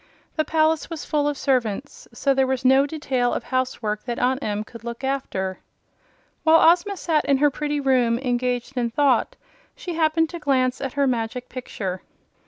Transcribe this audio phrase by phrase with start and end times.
[0.35, 4.41] The palace was full of servants, so there was no detail of housework that Aunt
[4.41, 5.59] Em could look after.
[6.41, 9.35] While Ozma sat in her pretty room engaged in thought
[9.75, 12.01] she happened to glance at her Magic Picture.